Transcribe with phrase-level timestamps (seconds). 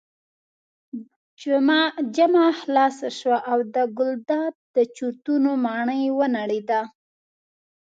[2.15, 6.81] جمعه خلاصه شوه او د ګلداد د چورتونو ماڼۍ ونړېده.